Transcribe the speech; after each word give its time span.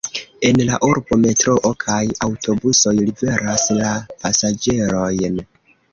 En 0.47 0.61
la 0.67 0.77
urbo 0.87 1.17
metroo 1.25 1.71
kaj 1.83 1.99
aŭtobusoj 2.27 2.95
liveras 3.03 3.69
la 3.77 3.93
pasaĝerojn. 4.25 5.39